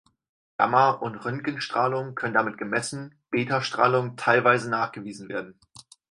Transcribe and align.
Gamma- 0.57 0.89
und 0.89 1.13
Röntgenstrahlung 1.17 2.15
können 2.15 2.33
damit 2.33 2.57
gemessen, 2.57 3.13
Beta-Strahlung 3.29 4.17
teilweise 4.17 4.67
nachgewiesen 4.67 5.29
werden. 5.29 5.59